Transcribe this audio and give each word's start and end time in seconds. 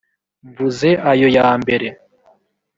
Mvuze 0.47 0.89
ayo 1.11 1.27
yambere. 1.37 1.87